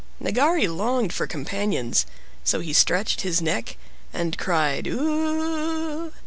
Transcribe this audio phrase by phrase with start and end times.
[0.19, 2.07] Nagari longed for companions,
[2.43, 3.77] so he stretched his neck
[4.11, 6.13] and cried "U u u u u."